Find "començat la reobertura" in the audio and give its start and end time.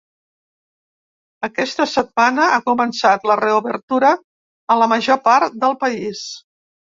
2.69-4.15